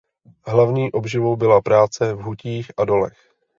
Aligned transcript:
Hlavní 0.45 0.91
obživou 0.91 1.35
byla 1.35 1.61
práce 1.61 2.13
v 2.13 2.19
hutích 2.19 2.71
a 2.77 2.85
dolech. 2.85 3.33